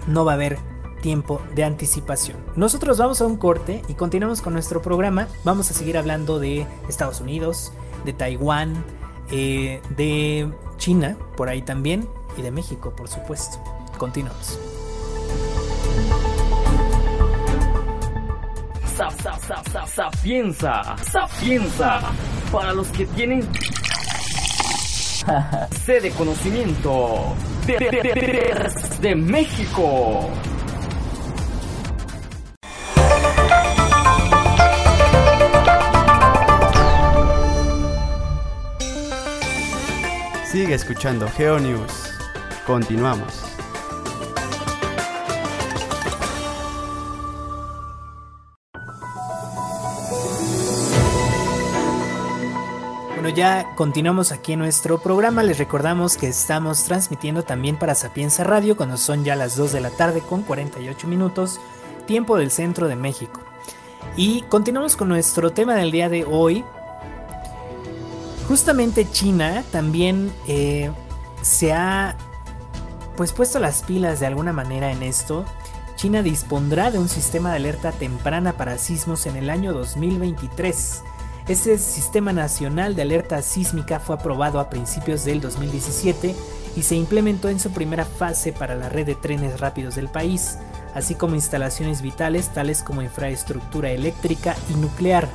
[0.07, 0.59] no va a haber
[1.01, 2.37] tiempo de anticipación.
[2.55, 5.27] Nosotros vamos a un corte y continuamos con nuestro programa.
[5.43, 7.73] Vamos a seguir hablando de Estados Unidos,
[8.05, 8.83] de Taiwán,
[9.31, 13.57] eh, de China, por ahí también, y de México, por supuesto.
[13.97, 14.59] Continuamos.
[19.87, 22.01] Sapienza, sapienza,
[22.51, 23.41] para los que tienen
[25.85, 27.35] sede conocimiento
[27.65, 30.29] de México.
[40.45, 42.11] Sigue escuchando GeoNews.
[42.67, 43.50] Continuamos.
[53.33, 55.43] Ya continuamos aquí en nuestro programa.
[55.43, 59.81] Les recordamos que estamos transmitiendo también para Sapienza Radio cuando son ya las 2 de
[59.81, 61.59] la tarde con 48 minutos,
[62.05, 63.41] tiempo del centro de México.
[64.15, 66.63] Y continuamos con nuestro tema del día de hoy,
[68.51, 70.91] Justamente China también eh,
[71.41, 72.17] se ha
[73.15, 75.45] pues puesto las pilas de alguna manera en esto.
[75.95, 81.03] China dispondrá de un sistema de alerta temprana para sismos en el año 2023.
[81.51, 86.33] Este sistema nacional de alerta sísmica fue aprobado a principios del 2017
[86.77, 90.57] y se implementó en su primera fase para la red de trenes rápidos del país,
[90.95, 95.27] así como instalaciones vitales tales como infraestructura eléctrica y nuclear.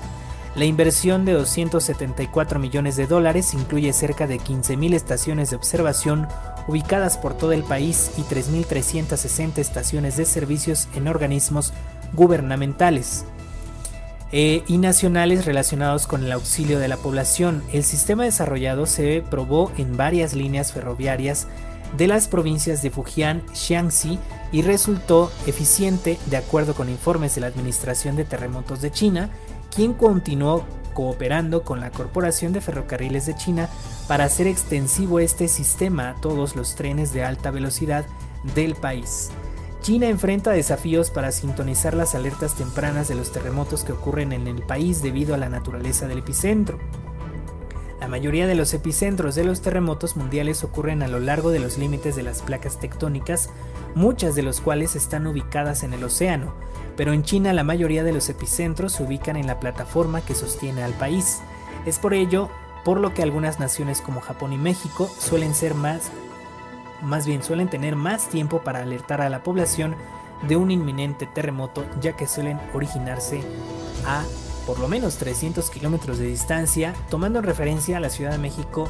[0.55, 6.29] La inversión de 274 millones de dólares incluye cerca de 15.000 estaciones de observación
[6.67, 11.75] ubicadas por todo el país y 3.360 estaciones de servicios en organismos
[12.15, 13.27] gubernamentales
[14.33, 17.63] eh, y nacionales relacionados con el auxilio de la población.
[17.73, 21.47] El sistema desarrollado se probó en varias líneas ferroviarias
[21.97, 24.19] de las provincias de Fujian, Shaanxi
[24.53, 29.31] y resultó eficiente de acuerdo con informes de la Administración de Terremotos de China
[29.75, 30.65] quien continuó
[30.95, 33.69] cooperando con la Corporación de Ferrocarriles de China
[34.09, 38.07] para hacer extensivo este sistema a todos los trenes de alta velocidad
[38.55, 39.31] del país.
[39.87, 44.65] China enfrenta desafíos para sintonizar las alertas tempranas de los terremotos que ocurren en el
[44.65, 46.81] país debido a la naturaleza del epicentro.
[48.01, 51.79] La mayoría de los epicentros de los terremotos mundiales ocurren a lo largo de los
[51.79, 53.49] límites de las placas tectónicas,
[53.95, 56.53] muchas de los cuales están ubicadas en el océano,
[56.97, 60.83] pero en China la mayoría de los epicentros se ubican en la plataforma que sostiene
[60.83, 61.39] al país.
[61.87, 62.51] Es por ello
[62.85, 66.11] por lo que algunas naciones como Japón y México suelen ser más
[67.03, 69.97] más bien suelen tener más tiempo para alertar a la población
[70.49, 73.41] de un inminente terremoto ya que suelen originarse
[74.07, 74.25] a
[74.67, 78.89] por lo menos 300 kilómetros de distancia, tomando en referencia a la Ciudad de México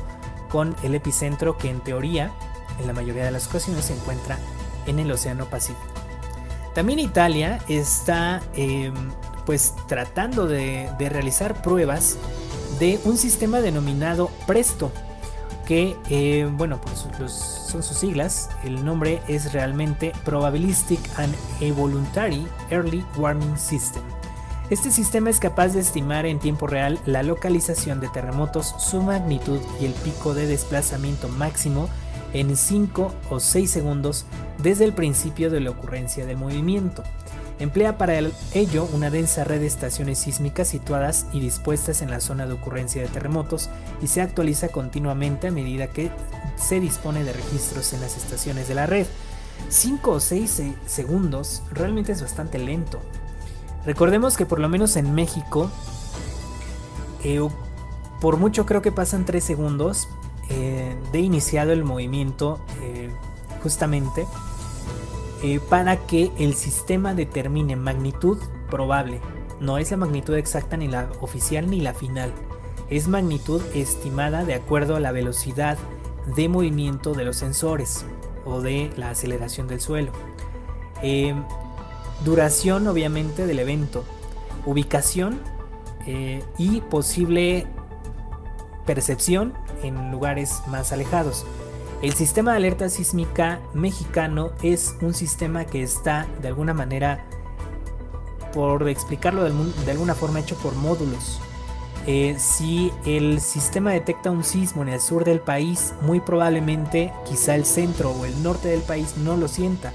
[0.49, 2.33] con el epicentro que en teoría,
[2.81, 4.39] en la mayoría de las ocasiones, se encuentra
[4.87, 5.85] en el Océano Pacífico.
[6.75, 8.95] También Italia está em,
[9.45, 12.19] pues tratando de, realizar pruebas
[12.79, 14.93] de un sistema denominado Presto,
[15.67, 23.05] que em, bueno pues son sus siglas, el nombre es realmente Probabilistic and Evoluntary Early
[23.17, 24.03] Warning System.
[24.71, 29.61] Este sistema es capaz de estimar en tiempo real la localización de terremotos, su magnitud
[29.81, 31.89] y el pico de desplazamiento máximo
[32.33, 34.27] en 5 o 6 segundos
[34.63, 37.03] desde el principio de la ocurrencia del movimiento.
[37.59, 38.19] Emplea para
[38.53, 43.01] ello una densa red de estaciones sísmicas situadas y dispuestas en la zona de ocurrencia
[43.01, 43.71] de terremotos
[44.03, 46.11] y se actualiza continuamente a medida que
[46.57, 49.07] se dispone de registros en las estaciones de la red.
[49.71, 53.01] 5 o 6 segundos realmente es bastante lento.
[53.87, 55.71] Recordemos que por lo menos en México,
[57.25, 57.41] eh,
[58.21, 60.09] por mucho creo que pasan 3 segundos
[60.51, 63.11] eh, de iniciado el movimiento eh,
[63.63, 64.27] justamente
[65.43, 68.39] eh, para que el sistema determine magnitud
[68.71, 69.21] probable.
[69.61, 72.33] No es la magnitud exacta ni la oficial ni la final.
[72.91, 75.79] Es magnitud estimada de acuerdo a la velocidad
[76.35, 78.05] de movimiento de los sensores
[78.45, 80.13] o de la aceleración del suelo.
[82.25, 84.05] duración obviamente del evento.
[84.65, 85.41] Ubicación
[86.59, 87.67] y posible
[88.87, 91.45] percepción en lugares más alejados.
[92.03, 97.25] El sistema de alerta sísmica mexicano es un sistema que está de alguna manera,
[98.53, 101.41] por explicarlo de alguna forma, hecho por módulos.
[102.07, 107.55] Eh, si el sistema detecta un sismo en el sur del país, muy probablemente quizá
[107.55, 109.93] el centro o el norte del país no lo sienta,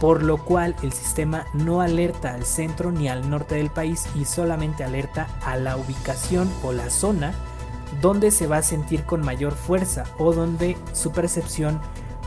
[0.00, 4.24] por lo cual el sistema no alerta al centro ni al norte del país y
[4.24, 7.34] solamente alerta a la ubicación o la zona
[8.00, 11.80] donde se va a sentir con mayor fuerza o donde su percepción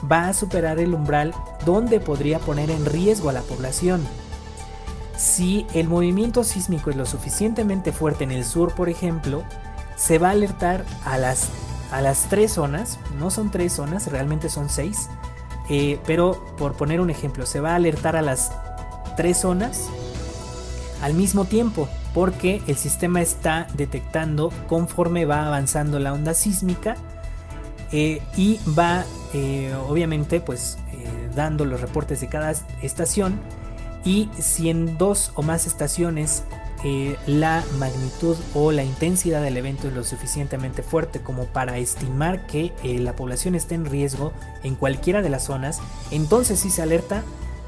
[0.10, 1.34] va a superar el umbral
[1.66, 4.06] donde podría poner en riesgo a la población.
[5.18, 9.44] Si el movimiento sísmico es lo suficientemente fuerte en el sur, por ejemplo,
[9.96, 11.50] se va a alertar a las,
[11.92, 15.10] a las tres zonas, no son tres zonas, realmente son seis,
[15.70, 18.52] eh, pero por poner un ejemplo, se va a alertar a las
[19.16, 19.90] tres zonas
[21.02, 26.96] al mismo tiempo porque el sistema está detectando conforme va avanzando la onda sísmica
[27.92, 29.04] eh, y va
[29.34, 33.38] eh, obviamente pues eh, dando los reportes de cada estación
[34.06, 36.44] y si en dos o más estaciones
[37.26, 42.74] la magnitud o la intensidad del evento es lo suficientemente fuerte como para estimar que
[42.84, 45.80] la población está en riesgo en cualquiera de las zonas,
[46.12, 47.24] entonces sí se alerta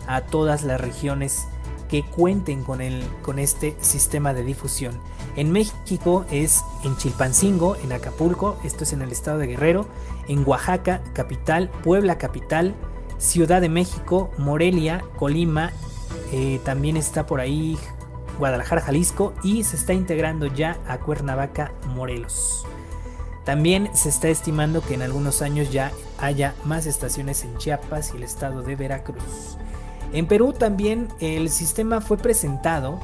[0.06, 1.48] a todas las regiones
[1.90, 5.00] que cuenten con, el, con este sistema de difusión.
[5.36, 9.88] En México es en Chilpancingo, en Acapulco, esto es en el estado de Guerrero,
[10.28, 12.76] en Oaxaca, capital, Puebla, capital,
[13.18, 15.72] Ciudad de México, Morelia, Colima,
[16.32, 17.78] eh, también está por ahí
[18.38, 22.66] Guadalajara, Jalisco y se está integrando ya a Cuernavaca, Morelos.
[23.46, 28.18] También se está estimando que en algunos años ya haya más estaciones en Chiapas y
[28.18, 29.58] el estado de Veracruz.
[30.14, 33.00] En Perú también el sistema fue presentado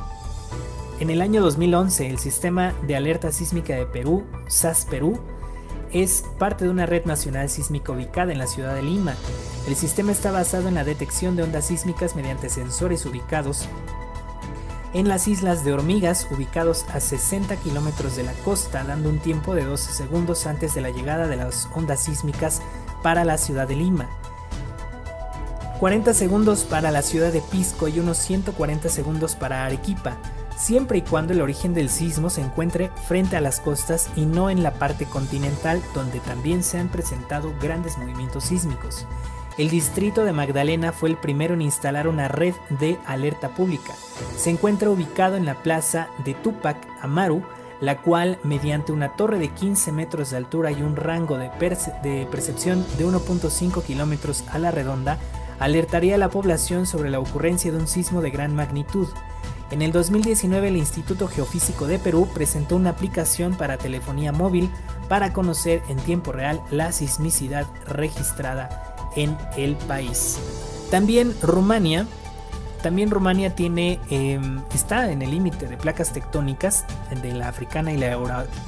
[0.99, 2.09] en el año 2011.
[2.09, 5.19] El sistema de alerta sísmica de Perú, SAS Perú,
[5.91, 9.15] es parte de una red nacional sísmica ubicada en la ciudad de Lima.
[9.67, 13.67] El sistema está basado en la detección de ondas sísmicas mediante sensores ubicados
[14.93, 19.55] en las islas de Hormigas, ubicados a 60 kilómetros de la costa, dando un tiempo
[19.55, 22.61] de 12 segundos antes de la llegada de las ondas sísmicas
[23.01, 24.09] para la ciudad de Lima.
[25.79, 30.17] 40 segundos para la ciudad de Pisco y unos 140 segundos para Arequipa
[30.57, 34.49] siempre y cuando el origen del sismo se encuentre frente a las costas y no
[34.49, 39.05] en la parte continental donde también se han presentado grandes movimientos sísmicos.
[39.57, 43.93] El distrito de Magdalena fue el primero en instalar una red de alerta pública.
[44.35, 47.43] Se encuentra ubicado en la plaza de Tupac Amaru,
[47.79, 51.51] la cual, mediante una torre de 15 metros de altura y un rango de,
[52.01, 55.19] de percepción de 1.5 kilómetros a la redonda,
[55.59, 59.07] alertaría a la población sobre la ocurrencia de un sismo de gran magnitud.
[59.71, 64.69] En el 2019 el Instituto Geofísico de Perú presentó una aplicación para telefonía móvil
[65.09, 70.37] para conocer en tiempo real la sismicidad registrada en el país.
[70.91, 72.05] También Rumania,
[72.83, 76.85] también Rumania tiene, em, está en el límite de placas tectónicas
[77.21, 78.11] de la africana y la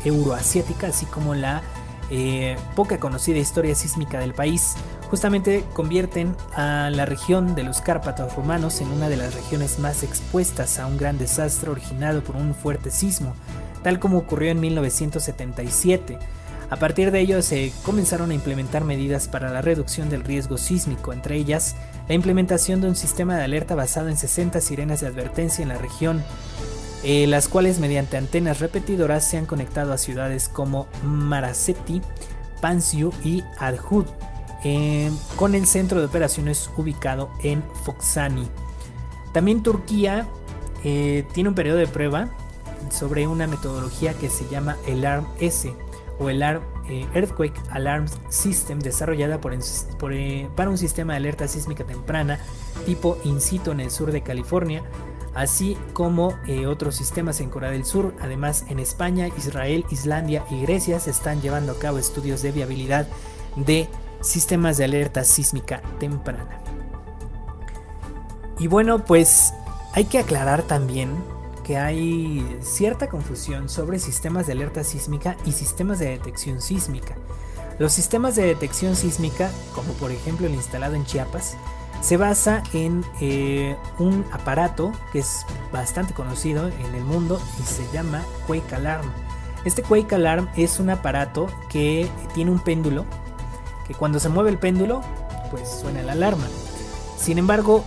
[0.06, 1.62] euroasiática, así como la
[2.10, 4.76] eh, poca conocida historia sísmica del país,
[5.10, 10.04] justamente convierten a la región de los Cárpatos rumanos en una de las regiones más
[10.04, 13.34] expuestas a un gran desastre originado por un fuerte sismo,
[13.84, 16.18] tal como ocurrió en 1977.
[16.70, 21.14] A partir de ello se comenzaron a implementar medidas para la reducción del riesgo sísmico,
[21.14, 21.76] entre ellas
[22.08, 25.78] la implementación de un sistema de alerta basado en 60 sirenas de advertencia en la
[25.78, 26.24] región,
[27.08, 32.02] eh, las cuales mediante antenas repetidoras se han conectado a ciudades como Maraceti,
[32.62, 34.06] Pansiu y Adhud,
[34.64, 38.50] eh, con el centro de operaciones ubicado en Foxani.
[39.34, 40.28] También Turquía
[40.84, 42.30] eh, tiene un periodo de prueba
[42.90, 45.76] sobre una metodología que se llama el ARM-S
[46.18, 49.58] o el Earthquake Alarm System desarrollada para
[50.70, 52.40] un sistema de alerta sísmica temprana
[52.88, 54.82] tipo in situ en el sur de California
[55.36, 58.16] así como eh, otros sistemas en Corea del Sur.
[58.22, 63.08] Además, en España, Israel, Islandia y Grecia se están llevando a cabo estudios de viabilidad
[63.56, 63.88] de
[64.22, 66.62] sistemas de alerta sísmica temprana.
[68.58, 69.54] Y bueno, pues
[69.94, 71.12] hay que aclarar también
[71.66, 77.16] que hay cierta confusión sobre sistemas de alerta sísmica y sistemas de detección sísmica.
[77.80, 81.58] Los sistemas de detección sísmica, como por ejemplo el instalado en Chiapas,
[82.06, 87.84] se basa en eh, un aparato que es bastante conocido en el mundo y se
[87.92, 89.12] llama Quake Alarm.
[89.64, 93.06] Este Quake Alarm es un aparato que tiene un péndulo,
[93.88, 95.02] que cuando se mueve el péndulo,
[95.50, 96.46] pues suena la alarma.
[97.18, 97.84] Sin embargo,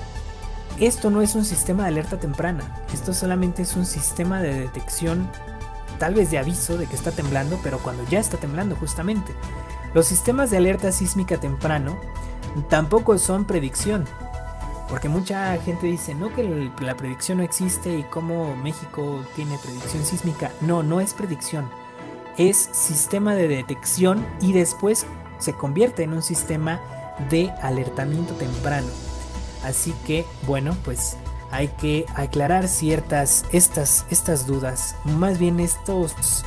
[0.81, 5.31] esto no es un sistema de alerta temprana, esto solamente es un sistema de detección,
[6.01, 9.33] tal vez de aviso de que está temblando, pero cuando ya está temblando justamente.
[9.95, 11.97] Los sistemas de alerta sísmica temprano
[12.69, 14.05] tampoco son predicción.
[14.89, 20.05] Porque mucha gente dice, no, que la predicción no existe y cómo México tiene predicción
[20.05, 20.51] sísmica.
[20.63, 21.69] No, no es predicción.
[22.39, 25.07] Es sistema de detección y después
[25.39, 26.81] se convierte en un sistema
[27.29, 28.89] de alertamiento temprano.
[29.63, 31.17] Así que, bueno, pues
[31.51, 34.97] hay que aclarar ciertas estas, estas dudas.
[35.05, 36.45] Más bien estos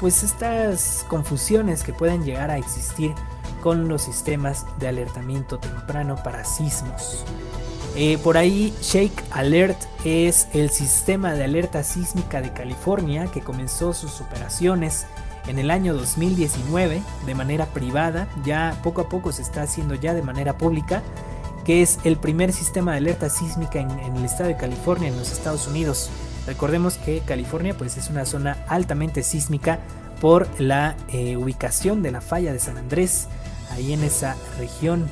[0.00, 3.14] pues estas confusiones que pueden llegar a existir
[3.60, 7.24] con los sistemas de alertamiento temprano para sismos.
[7.96, 13.92] Eh, por ahí Shake Alert es el sistema de alerta sísmica de California que comenzó
[13.92, 15.06] sus operaciones
[15.48, 20.14] en el año 2019 de manera privada, ya poco a poco se está haciendo ya
[20.14, 21.02] de manera pública,
[21.64, 25.32] que es el primer sistema de alerta sísmica en, el estado de California en los
[25.32, 26.10] Estados Unidos.
[26.46, 29.80] Recordemos que California pues es una zona altamente sísmica
[30.20, 33.28] por la eh, ubicación de la falla de San Andrés,
[33.70, 35.08] ahí en esa región.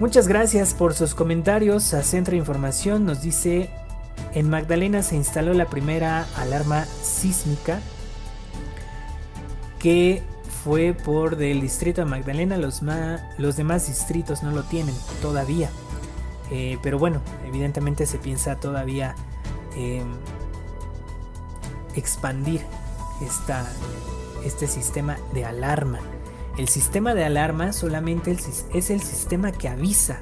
[0.00, 1.94] Muchas gracias por sus comentarios.
[1.94, 3.70] A Centro de Información nos dice,
[4.34, 7.80] en Magdalena se instaló la primera alarma sísmica
[9.78, 10.22] que
[10.64, 12.80] fue por del distrito de Magdalena, los,
[13.36, 15.68] los demás distritos no lo tienen todavía.
[16.50, 19.14] Eh, pero bueno, evidentemente se piensa todavía
[19.76, 20.06] em,
[21.94, 22.62] expandir
[23.20, 23.70] esta,
[24.44, 25.98] este sistema de alarma.
[26.56, 28.36] El sistema de alarma solamente
[28.72, 30.20] es el sistema que avisa.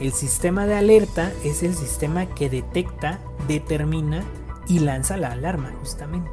[0.00, 4.24] El sistema de alerta es el sistema que detecta, determina
[4.66, 6.30] y lanza la alarma justamente.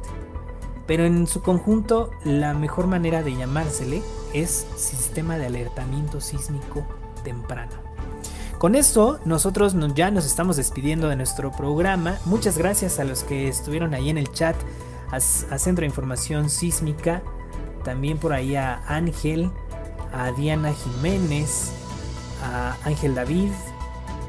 [0.86, 4.02] pero en su conjunto la mejor manera de llamársele
[4.34, 6.84] es Sistema de Alertamiento Sísmico
[7.22, 7.70] Temprano.
[8.58, 12.18] Con esto nosotros ya nos estamos despidiendo de nuestro programa.
[12.24, 14.56] Muchas gracias a los que estuvieron ahí en el chat,
[15.12, 17.22] a, Centro de Información Sísmica,
[17.84, 19.50] también por ahí a Ángel,
[20.12, 21.72] a Diana Jiménez,
[22.42, 23.52] a Ángel David,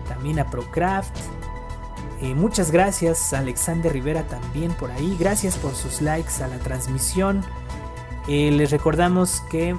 [0.08, 1.16] también a Procraft.
[2.22, 5.18] Eh, muchas gracias a Alexander Rivera también por ahí.
[5.20, 7.44] Gracias por sus likes a la transmisión.
[8.28, 9.76] Eh, les recordamos que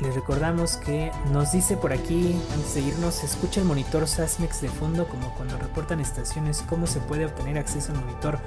[0.00, 4.68] les recordamos que nos dice por aquí, antes de irnos, escucha el monitor SASMEX de
[4.68, 8.38] fondo como cuando reportan estaciones, cómo se puede obtener acceso al monitor.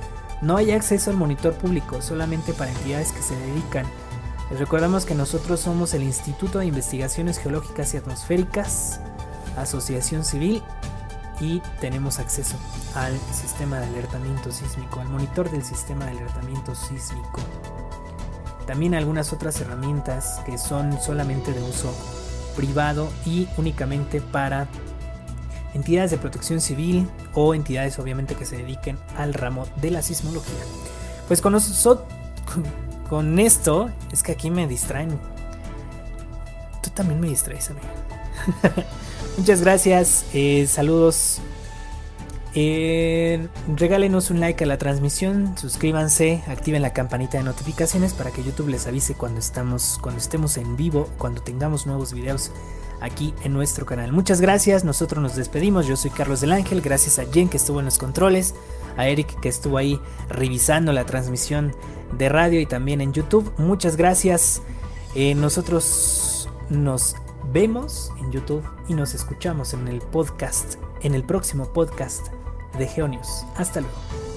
[0.41, 3.85] No hay acceso al monitor público, solamente para entidades que se dedican.
[4.49, 9.01] Les recordamos que nosotros somos el Instituto de Investigaciones Geológicas y Atmosféricas,
[9.57, 10.63] Asociación Civil,
[11.41, 12.55] y tenemos acceso
[12.95, 17.41] al sistema de alertamiento sísmico, al monitor del sistema de alertamiento sísmico.
[18.65, 21.93] También algunas otras herramientas que son solamente de uso
[22.55, 24.67] privado y únicamente para
[25.73, 30.59] entidades de protección civil o entidades obviamente que se dediquen al ramo de la sismología.
[31.27, 31.55] Pues con,
[33.09, 35.19] con esto es que aquí me distraen.
[36.81, 37.87] Tú también me distraes, amigo.
[39.37, 40.25] Muchas gracias.
[40.33, 41.41] Eh, saludos
[42.55, 48.43] eh, regálenos un like a la transmisión, suscríbanse, activen la campanita de notificaciones para que
[48.43, 52.51] YouTube les avise cuando estamos, cuando estemos en vivo, cuando tengamos nuevos videos
[53.01, 54.11] aquí en nuestro canal.
[54.11, 55.87] Muchas gracias, nosotros nos despedimos.
[55.87, 58.55] Yo soy Carlos del Ángel, gracias a Jen que estuvo en los controles,
[58.97, 61.73] a Eric que estuvo ahí revisando la transmisión
[62.17, 63.51] de radio y también en YouTube.
[63.57, 64.61] Muchas gracias.
[65.15, 67.15] Eh, nosotros nos
[67.51, 72.27] vemos en YouTube y nos escuchamos en el podcast, en el próximo podcast
[72.77, 73.45] de Geonius.
[73.55, 74.28] Hasta luego.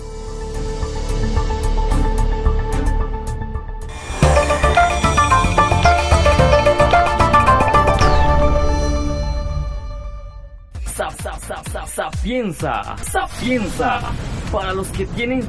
[12.22, 14.00] Sapienza, sapienza,
[14.52, 15.42] para los que tienen